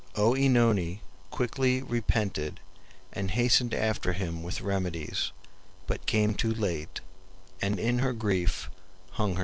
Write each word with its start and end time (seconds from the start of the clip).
OEnone 0.15 0.99
quickly 1.29 1.83
repented, 1.83 2.59
and 3.13 3.29
hastened 3.29 3.71
after 3.71 4.13
him 4.13 4.41
with 4.41 4.59
remedies, 4.61 5.31
but 5.85 6.07
came 6.07 6.33
too 6.33 6.55
late, 6.55 7.01
and 7.61 7.79
in 7.79 7.99
her 7.99 8.11
grief 8.11 8.71
hung 9.11 9.33
herself. 9.33 9.39